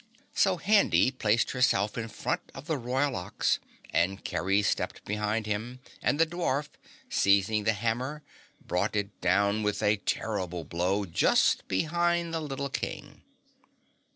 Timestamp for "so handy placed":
0.33-1.51